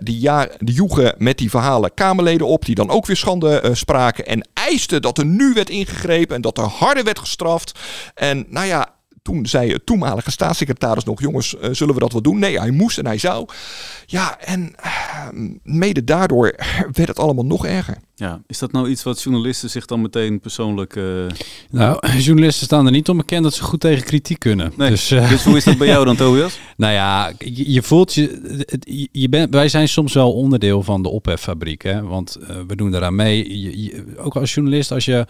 [0.60, 4.26] die, joegen met die verhalen Kamerleden op, die dan ook weer schande eh, spraken.
[4.26, 7.80] En eisten dat er nu werd ingegrepen en dat er harder werd gestraft.
[8.16, 8.98] En nou ja.
[9.30, 12.40] Toen zei het toenmalige staatssecretaris nog: jongens, eh, zullen we dat wel doen?
[12.40, 13.48] Nee, hij moest en hij zou.
[14.06, 14.92] Ja, en eh,
[15.64, 16.56] mede daardoor
[16.98, 17.98] werd het allemaal nog erger.
[18.16, 20.96] Ja, is dat nou iets wat journalisten zich dan meteen persoonlijk...
[20.96, 21.04] eh,
[21.70, 24.74] Nou, journalisten staan er niet om bekend dat ze goed tegen kritiek kunnen.
[24.78, 24.90] Nee.
[24.90, 26.60] Dus, eh, Dus hoe is dat bij jou dan, Tobias?
[26.78, 31.04] nou ja, je, je voelt je, het- je, bent, wij zijn soms wel onderdeel van
[31.04, 31.82] de opheffabriek.
[31.82, 32.02] Hè?
[32.04, 32.38] Want
[32.68, 33.62] we doen daaraan mee.
[33.62, 35.26] Je, je- ook als journalist, als je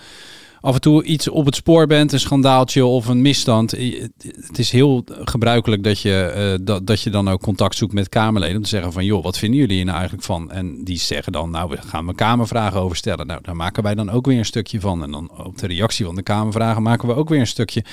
[0.62, 3.72] af en toe iets op het spoor bent, een schandaaltje of een misstand.
[3.72, 8.10] Het is heel gebruikelijk dat je, eh, dat, dat je dan ook contact zoekt met
[8.10, 8.56] Kamerleden.
[8.56, 10.52] Om te zeggen van, joh, wat vinden jullie hier nou eigenlijk van?
[10.52, 13.28] En die zeggen dan, nou, we gaan mijn Kamervragen over stellen.
[13.28, 15.04] Nou, daar maken wij dan ook weer een stukje van.
[15.04, 17.84] En dan op de reactie van de Kamervragen maken we ook weer een stukje.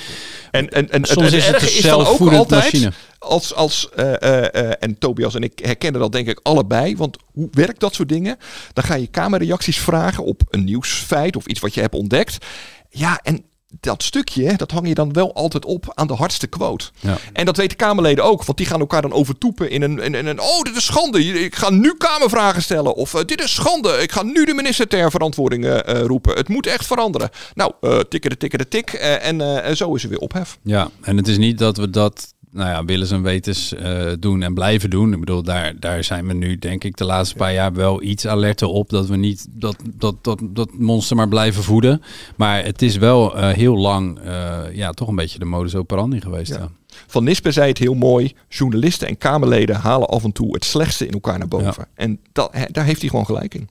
[0.50, 2.92] En, en, en Soms het, is het een is altijd, machine.
[3.26, 7.16] Als, als eh, eh, eh, en Tobias en ik herkennen dat denk ik allebei, want
[7.32, 8.36] hoe werkt dat soort dingen?
[8.72, 12.44] Dan ga je kamerreacties vragen op een nieuwsfeit of iets wat je hebt ontdekt.
[12.90, 13.44] Ja, en
[13.80, 16.84] dat stukje, dat hang je dan wel altijd op aan de hardste quote.
[17.00, 17.16] Ja.
[17.32, 20.26] En dat weten Kamerleden ook, want die gaan elkaar dan overtoepen in een, in, in
[20.26, 22.94] een oh, dit is schande, ik ga nu Kamervragen stellen.
[22.94, 26.36] Of dit is schande, ik ga nu de minister ter verantwoording roepen.
[26.36, 27.30] Het moet echt veranderen.
[27.54, 30.58] Nou, eh tikken de tikken de tik en zo is er weer ophef.
[30.62, 34.42] Ja, en het is niet dat we dat, nou ja, willens en wetens eh, doen
[34.42, 35.12] en blijven doen.
[35.12, 38.26] Ik bedoel, daar, daar zijn we nu, denk ik, de laatste paar jaar wel iets
[38.26, 38.90] alerter op.
[38.90, 42.02] Dat we niet dat, dat, dat, dat monster maar blijven voeden.
[42.36, 46.20] Maar het is wel eh, heel lang, eh, ja, toch een beetje de modus operandi
[46.20, 46.54] geweest.
[46.54, 46.68] Ja.
[47.06, 48.32] Van Nispen zei het heel mooi.
[48.48, 51.88] Journalisten en Kamerleden halen af en toe het slechtste in elkaar naar boven.
[51.94, 53.68] En dat, daar heeft hij gewoon gelijk in.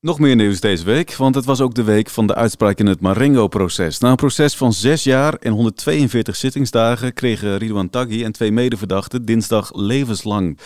[0.00, 2.86] Nog meer nieuws deze week, want het was ook de week van de uitspraak in
[2.86, 3.98] het Marengo-proces.
[3.98, 9.24] Na een proces van zes jaar en 142 zittingsdagen kregen Ridwan Taghi en twee medeverdachten
[9.24, 10.58] dinsdag levenslang.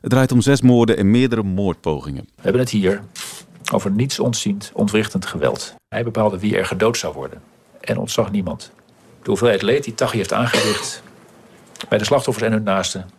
[0.00, 2.28] Het draait om zes moorden en meerdere moordpogingen.
[2.34, 3.02] We hebben het hier
[3.72, 5.74] over niets ontziend, ontwrichtend geweld.
[5.88, 7.42] Hij bepaalde wie er gedood zou worden
[7.80, 8.72] en ontzag niemand.
[9.22, 11.02] De hoeveelheid leed die Taghi heeft aangericht
[11.88, 13.10] bij de slachtoffers en hun naasten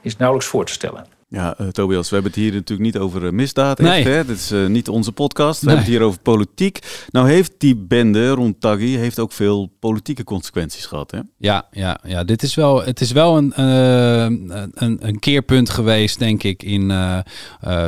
[0.00, 1.17] is nauwelijks voor te stellen.
[1.30, 3.78] Ja, eh, Tobias, we hebben het hier natuurlijk niet over eh, misdaad.
[3.78, 3.90] Nee.
[3.98, 4.24] Echt, hè?
[4.24, 5.60] Dit is eh, niet onze podcast.
[5.60, 5.74] We Nee.
[5.76, 6.78] hebben het hier over politiek.
[7.10, 11.10] Nou heeft die bende rond Taghi heeft ook veel politieke consequenties gehad.
[11.10, 11.18] Hè?
[11.38, 16.42] Ja, ja, ja, dit is wel, het is wel een, een, een keerpunt geweest, denk
[16.42, 16.92] ik, in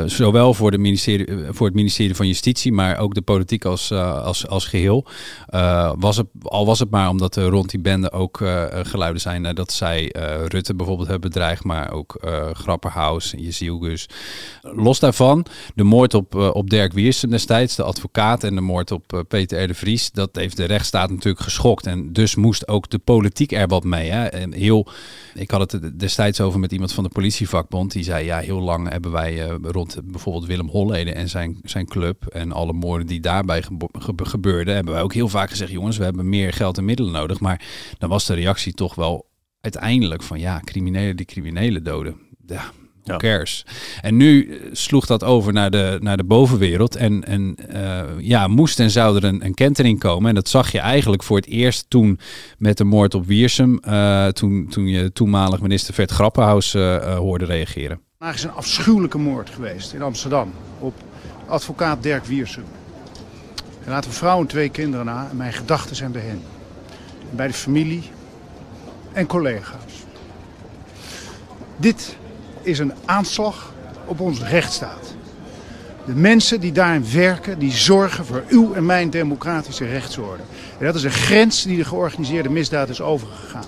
[0.05, 4.47] zowel voor, de ministerie, voor het ministerie van Justitie, maar ook de politiek als, als,
[4.47, 5.07] als geheel.
[5.47, 8.37] Eh, was het, al was het maar omdat er rond die bende ook
[8.81, 10.15] geluiden zijn dat zij
[10.47, 12.19] Rutte bijvoorbeeld hebben bedreigd, maar ook
[13.33, 14.09] eh Grapperhaus, Jezielgus.
[14.61, 18.91] Los daarvan, de moord op, eh, op Dirk Wiersum destijds, de advocaat, en de moord
[18.91, 19.67] op eh, Peter R.
[19.67, 21.85] de Vries, dat heeft de rechtsstaat natuurlijk geschokt.
[21.85, 24.11] En dus moest ook de politiek er wat mee.
[24.11, 24.25] Hè?
[24.25, 24.87] En heel,
[25.33, 27.91] ik had het destijds over met iemand van de politievakbond.
[27.91, 31.85] Die zei, ja, heel lang hebben wij eh, rond bijvoorbeeld Willem Holleden en zijn, zijn
[31.85, 33.63] club en alle moorden die daarbij
[34.17, 37.39] gebeurden, hebben wij ook heel vaak gezegd, jongens, we hebben meer geld en middelen nodig.
[37.39, 37.61] Maar
[37.97, 39.29] dan was de reactie toch wel
[39.61, 42.15] uiteindelijk van, ja, criminelen die criminelen doden.
[42.45, 42.71] Ja,
[43.03, 43.65] Who cares?
[44.01, 46.95] En nu eh, sloeg dat over naar de, naar de bovenwereld.
[46.95, 50.29] En, en eh, ja, moest en zou er een, een kentering komen.
[50.29, 52.19] En dat zag je eigenlijk voor het eerst toen
[52.57, 53.79] met de moord op Wiersum.
[53.79, 57.99] eh, toen, toen je toenmalig minister Vert Grappenhaus hoorde reageren.
[58.17, 60.93] Vandaag is een afschuwelijke moord geweest in Amsterdam op
[61.47, 62.63] advocaat Dirk Wiersum.
[63.79, 66.41] Hij laat een vrouw en twee kinderen na en mijn gedachten zijn bij hen.
[67.29, 68.03] En bij de familie
[69.13, 69.93] en collega's.
[71.77, 72.17] Dit
[72.61, 73.73] is een aanslag
[74.05, 75.13] op onze rechtsstaat.
[76.05, 80.43] De mensen die daarin werken, die zorgen voor uw en mijn democratische rechtsorde.
[80.77, 83.65] En dat is een grens die de georganiseerde misdaad is overgegaan.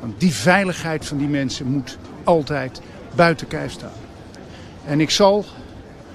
[0.00, 2.80] Want die veiligheid van die mensen moet altijd
[3.14, 3.90] buiten kijf staan.
[4.86, 5.44] En ik zal,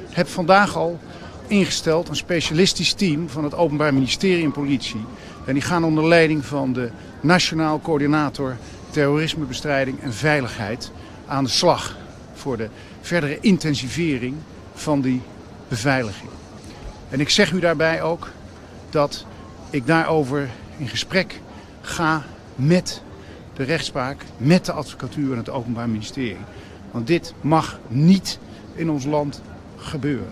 [0.10, 1.00] heb vandaag al
[1.48, 5.06] ingesteld een specialistisch team van het Openbaar Ministerie en Politie.
[5.46, 6.90] En die gaan onder leiding van de
[7.22, 8.58] Nationaal Coördinator
[8.90, 10.92] Terrorismebestrijding en Veiligheid
[11.32, 11.98] aan de slag
[12.34, 12.70] voor de
[13.02, 14.36] verdere intensivering
[14.74, 15.22] van die
[15.68, 16.30] beveiliging.
[17.10, 18.30] En ik zeg u daarbij ook
[18.90, 19.26] dat
[19.70, 21.42] ik daarover in gesprek
[21.82, 22.24] ga
[22.56, 23.02] met
[23.54, 26.38] de rechtspraak, met de advocatuur en het Openbaar Ministerie.
[26.92, 28.40] Want dit mag niet
[28.76, 29.42] in ons land
[29.82, 30.28] gebeuren.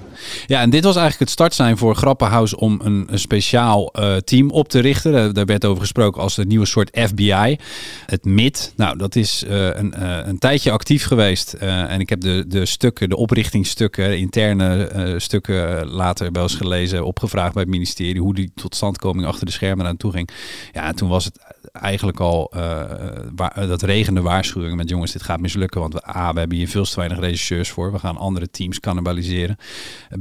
[0.48, 4.50] Ja, en dit was eigenlijk het startsein voor Grappenhaus om een, een speciaal eh, team
[4.50, 5.12] op te richten.
[5.12, 7.58] Daar, daar werd over gesproken als een nieuwe soort FBI.
[8.06, 11.54] Het MIT, nou dat is eh, een, eh, een tijdje actief geweest.
[11.54, 16.56] Eh, en ik heb de, de stukken, de oprichtingsstukken, interne eh, stukken later wel eens
[16.56, 20.30] gelezen, opgevraagd bij het ministerie hoe die totstandkoming achter de schermen aan toe ging.
[20.72, 21.40] Ja, en toen was het
[21.72, 25.82] eigenlijk al, eh, dat regende waarschuwingen met jongens, dit gaat mislukken.
[25.82, 26.00] Want we
[26.40, 27.92] hebben hier veel te weinig regisseurs voor.
[27.92, 29.39] We gaan andere teams cannibaliseren.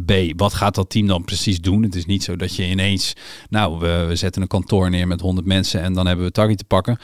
[0.07, 1.83] B, wat gaat dat team dan precies doen?
[1.83, 3.13] Het is niet zo dat je ineens,
[3.49, 6.65] nou, we, zetten een kantoor neer met 100 mensen en dan hebben we Taggy te
[6.65, 6.99] pakken.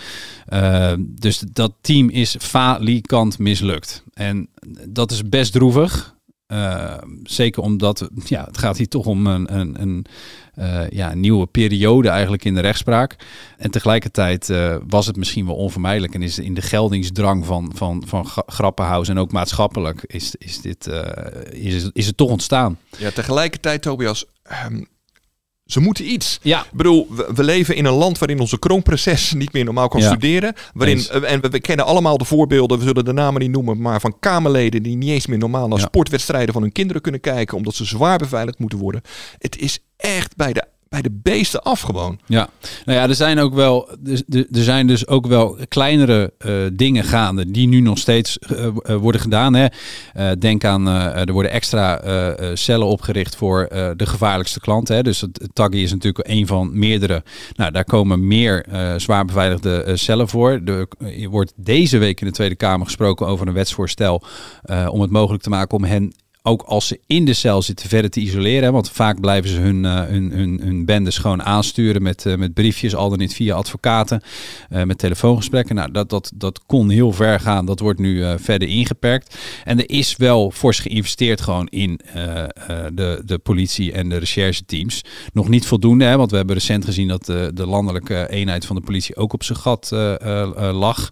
[0.52, 4.04] Uh, dus dat team is falikant mislukt.
[4.14, 4.48] En
[4.88, 6.14] dat is best droevig.
[6.52, 10.06] Uh, zeker omdat ja, het gaat hier toch om een, een, een
[10.58, 13.16] uh, ja, nieuwe periode eigenlijk in de rechtspraak.
[13.56, 16.14] En tegelijkertijd uh, was het misschien wel onvermijdelijk.
[16.14, 20.86] En is in de geldingsdrang van, van, van Grappenhuis en ook maatschappelijk is, is, dit,
[20.86, 21.02] uh,
[21.50, 22.78] is, is het toch ontstaan.
[22.98, 24.24] Ja, tegelijkertijd Tobias,
[24.66, 24.86] um,
[25.66, 26.38] Ze moeten iets.
[26.42, 26.60] Ja.
[26.60, 30.00] Ik bedoel, we, we leven in een land waarin onze kroonprinses niet meer normaal kan
[30.00, 30.06] Ja.
[30.06, 30.54] studeren.
[30.74, 31.08] Waarin, Eens.
[31.08, 34.00] eh, en we, we kennen allemaal de voorbeelden, we zullen de namen niet noemen, maar
[34.00, 35.84] van Kamerleden die niet eens meer normaal naar Ja.
[35.84, 39.00] sportwedstrijden van hun kinderen kunnen kijken, omdat ze zwaar beveiligd moeten worden.
[39.38, 42.18] Het is echt bij de, bij de beesten af gewoon.
[42.26, 42.48] Ja,
[42.84, 46.52] nou ja, er zijn ook wel, er, er- er zijn dus ook wel kleinere eh,
[46.72, 49.54] dingen gaande die nu nog steeds eh, eh, worden gedaan.
[49.54, 49.66] Hè.
[50.38, 52.02] Denk aan, er worden extra
[52.54, 54.96] cellen opgericht voor de gevaarlijkste klanten.
[54.96, 55.02] Hè.
[55.02, 57.22] Dus het, Taggi is natuurlijk een van meerdere.
[57.56, 60.60] Nou, daar komen meer zwaar beveiligde cellen voor.
[60.64, 64.22] Er wordt deze week in de Tweede Kamer gesproken over een wetsvoorstel
[64.88, 66.12] om het mogelijk te maken om hen
[66.46, 68.72] ook als ze in de cel zitten verder te isoleren.
[68.72, 72.54] Want vaak blijven ze hun, eh, hun, hun, hun bendes gewoon aansturen met, eh, met
[72.54, 74.22] briefjes, al dan niet via advocaten,
[74.68, 75.74] eh, met telefoongesprekken.
[75.74, 77.66] Nou, dat, dat, dat kon heel ver gaan.
[77.66, 79.36] Dat wordt nu verder ingeperkt.
[79.64, 82.00] En er is wel fors geïnvesteerd gewoon in
[82.94, 85.04] de, de politie en de rechercheteams.
[85.32, 88.76] Nog niet voldoende, hè, want we hebben recent gezien dat de, de landelijke eenheid van
[88.76, 89.90] de politie ook op zijn gat
[90.72, 91.10] lag.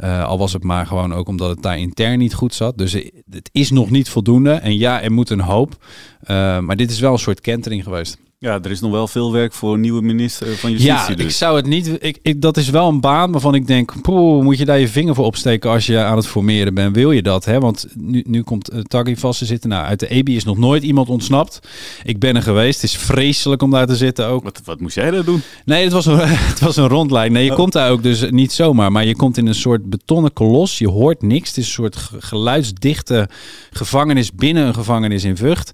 [0.00, 2.78] Al was het maar gewoon ook omdat het daar intern niet goed zat.
[2.78, 2.92] Dus
[3.30, 4.60] het is nog niet voldoende.
[4.68, 5.84] En ja, er moet een hoop.
[6.20, 8.18] Eh, maar dit is wel een soort kentering geweest.
[8.40, 10.94] Ja, er is nog wel veel werk voor een nieuwe minister van Justitie.
[10.94, 11.24] Ja, dus.
[11.24, 11.96] ik zou het niet.
[12.00, 14.88] Ik, ik, dat is wel een baan waarvan ik denk, poeh, moet je daar je
[14.88, 16.94] vinger voor opsteken als je aan het formeren bent?
[16.94, 17.44] Wil je dat?
[17.44, 17.60] Hè?
[17.60, 19.70] Want nu, nu komt uh, Taggi vast te zitten.
[19.70, 21.60] Nou, uit de EBI is nog nooit iemand ontsnapt.
[22.04, 22.80] Ik ben er geweest.
[22.82, 24.42] Het is vreselijk om daar te zitten ook.
[24.44, 25.42] Wat, wat moest jij daar doen?
[25.64, 26.18] Nee, het was een,
[26.52, 27.32] het was een rondlijn.
[27.32, 27.56] Nee, je Oh.
[27.56, 28.92] komt daar ook dus niet zomaar.
[28.92, 30.78] Maar je komt in een soort betonnen kolos.
[30.78, 31.48] Je hoort niks.
[31.48, 33.28] Het is een soort ge- geluidsdichte
[33.70, 35.72] gevangenis binnen een gevangenis in Vught.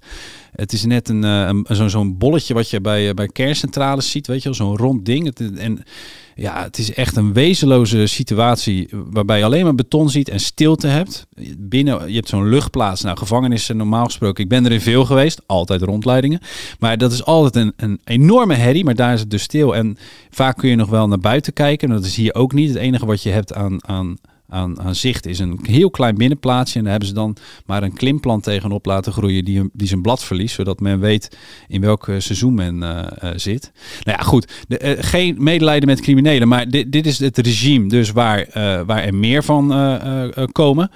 [0.55, 4.27] Het is net een, eh, een, zo'n bolletje wat je bij, eh, bij kerncentrales ziet,
[4.27, 5.25] weet je wel, zo'n rond ding.
[5.25, 5.83] Het, en
[6.35, 10.87] ja, het is echt een wezenloze situatie waarbij je alleen maar beton ziet en stilte
[10.87, 11.27] hebt.
[11.57, 13.01] Binnen, je hebt zo'n luchtplaats.
[13.01, 16.39] Nou, gevangenissen normaal gesproken, ik ben er in veel geweest, altijd rondleidingen.
[16.79, 19.75] Maar dat is altijd een, een enorme herrie, maar daar is het dus stil.
[19.75, 19.97] En
[20.29, 22.69] vaak kun je nog wel naar buiten kijken, en dat is hier ook niet.
[22.69, 23.87] Het enige wat je hebt aan...
[23.87, 24.17] aan
[24.49, 26.77] aan, aan zicht is een heel klein binnenplaatsje.
[26.77, 30.23] En daar hebben ze dan maar een klimplant tegenop laten groeien die, die zijn blad
[30.23, 30.55] verliest.
[30.55, 33.71] Zodat men weet in welk eh, seizoen men eh, eh, zit.
[34.03, 34.65] Nou ja, goed.
[34.99, 36.47] Geen medelijden met criminelen.
[36.47, 38.47] Maar dit, dit is het regime dus waar,
[38.85, 39.67] waar er meer van
[40.51, 40.91] komen.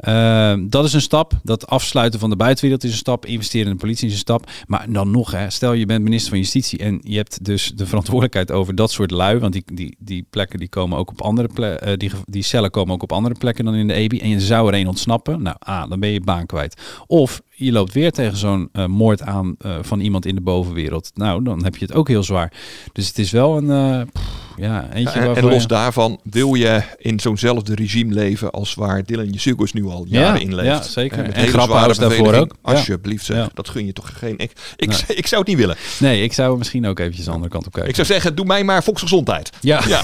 [0.00, 1.32] Uh, dat is een stap.
[1.42, 3.26] Dat afsluiten van de buitenwereld is een stap.
[3.26, 4.50] Investeren in de politie is een stap.
[4.66, 7.86] Maar dan nog, hè, stel je bent minister van Justitie en je hebt dus de
[7.86, 9.38] verantwoordelijkheid over dat soort lui.
[9.38, 11.88] Want die, die, die plekken die komen ook op andere plekken.
[11.88, 14.20] Uh, die, die cellen komen ook op andere plekken dan in de EBI.
[14.20, 15.42] En je zou er een ontsnappen.
[15.42, 16.82] Nou, ah, dan ben je baan kwijt.
[17.06, 21.10] Of je loopt weer tegen zo'n uh, moord aan uh, van iemand in de bovenwereld.
[21.14, 22.52] Nou, dan heb je het ook heel zwaar.
[22.92, 24.06] Dus het is wel een.
[24.12, 25.68] Pff, ja, eentje ja, en, en los je...
[25.68, 30.46] daarvan, wil je in zo'nzelfde regime leven als waar Dylan Jesugus nu al jaren ja,
[30.46, 30.66] in leeft?
[30.66, 31.22] Ja, zeker.
[31.22, 32.54] Met en Grappenhuis daarvoor ook.
[32.62, 33.36] Alsjeblieft, zeg.
[33.36, 33.48] Ja.
[33.54, 34.38] dat gun je toch geen...
[34.38, 35.16] Ik, ik, nee.
[35.22, 35.76] ik zou het niet willen.
[35.98, 37.90] Nee, ik zou misschien ook eventjes de andere kant op kijken.
[37.90, 39.50] Ik zou zeggen, doe mij maar volksgezondheid.
[39.60, 39.80] Ja.
[39.86, 40.02] ja.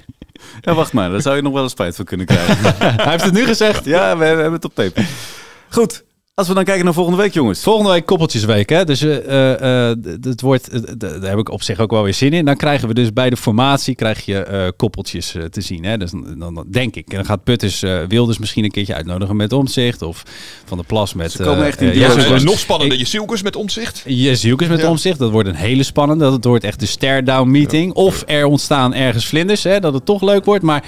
[0.60, 1.10] ja, wacht maar.
[1.10, 2.56] Daar zou je nog wel eens spijt van kunnen krijgen.
[3.02, 3.84] Hij heeft het nu gezegd.
[3.84, 5.04] Ja, we, we hebben het op tape.
[5.68, 6.04] Goed,
[6.38, 7.60] als we dan kijken naar volgende week, jongens.
[7.60, 8.68] Volgende week koppeltjesweek.
[8.68, 8.84] Hè?
[8.84, 12.32] Dus uh, uh, het wordt, uh, daar heb ik op zich ook wel weer zin
[12.32, 12.44] in.
[12.44, 15.84] Dan krijgen we dus bij de formatie krijg je koppeltjes te zien.
[15.84, 15.96] Hè?
[15.96, 17.08] Dus dan, dan, denk ik.
[17.08, 20.02] En dan gaat Putters Wilders misschien een keertje uitnodigen met omzicht.
[20.02, 20.22] Of
[20.64, 21.32] Van de Plas met...
[21.32, 24.02] Ze komen echt in ja, ja, Nog spannender, Jezielkes met omzicht.
[24.06, 24.88] Jezielkes met ja.
[24.88, 25.18] omzicht.
[25.18, 26.24] Dat wordt een hele spannende.
[26.30, 27.86] Dat wordt echt de stare-down meeting.
[27.96, 28.02] Ja.
[28.02, 29.62] Of er ontstaan ergens vlinders.
[29.62, 29.80] Hè?
[29.80, 30.64] Dat het toch leuk wordt.
[30.64, 30.84] Maar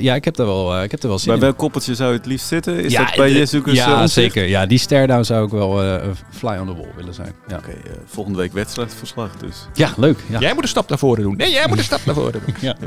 [0.00, 1.40] ja, ik heb er wel, ik heb er wel zin bij in.
[1.40, 2.84] Bij welk koppeltje zou je het liefst zitten?
[2.84, 4.45] Is dat bij Jezielkes Ja, zeker.
[4.48, 5.96] Ja, die stare-down zou ik wel uh,
[6.30, 7.32] fly on the wall willen zijn.
[7.48, 7.56] Ja.
[7.56, 9.66] Oké, okay, uh, volgende week wedstrijdverslag dus.
[9.74, 10.18] Ja, leuk.
[10.28, 10.38] Ja.
[10.38, 11.36] Jij moet een stap naar voren doen.
[11.36, 12.54] Nee, jij moet een stap naar voren doen.
[12.60, 12.76] ja.
[12.80, 12.86] Uh,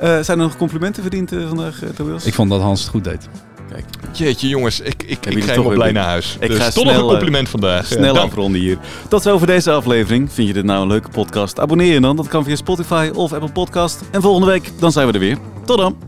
[0.00, 2.24] zijn er nog complimenten verdiend vandaag, uh, Tobias?
[2.24, 3.28] Ik vond dat Hans het goed deed.
[3.70, 3.84] Kijk.
[4.12, 6.36] Jeetje jongens, ik, ik, ik ga helemaal blij naar huis.
[6.40, 7.86] Ik dus ga toch een compliment vandaag.
[7.86, 8.78] Snel afronden hier.
[9.08, 10.32] Tot zo voor deze aflevering.
[10.32, 11.60] Vind je dit nou een leuke podcast?
[11.60, 12.16] Abonneer je dan.
[12.16, 14.00] Dat kan via Spotify of Apple Podcast.
[14.10, 15.38] En volgende week, dan zijn we er weer.
[15.64, 16.07] Tot dan.